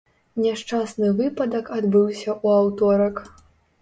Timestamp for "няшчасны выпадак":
0.43-1.69